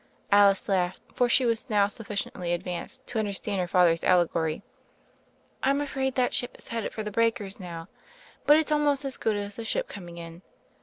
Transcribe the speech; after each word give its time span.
Alice 0.31 0.67
laughed, 0.67 0.99
for 1.13 1.29
she 1.29 1.45
was 1.45 1.69
now 1.69 1.85
suffi 1.85 2.15
ciently 2.17 2.55
advanced 2.55 3.05
to 3.05 3.19
understand 3.19 3.59
her 3.61 3.67
father's 3.67 4.03
alle 4.03 4.25
gory. 4.25 4.63
"I'm 5.61 5.79
afraid 5.79 6.15
that 6.15 6.33
ship 6.33 6.55
is 6.57 6.69
headed 6.69 6.91
for 6.91 7.03
the 7.03 7.11
breakers 7.11 7.59
now. 7.59 7.87
But 8.47 8.57
it's 8.57 8.71
almost 8.71 9.05
as 9.05 9.15
good 9.17 9.35
as 9.35 9.57
the 9.57 9.63
ship 9.63 9.87
coming 9.87 10.17
in. 10.17 10.41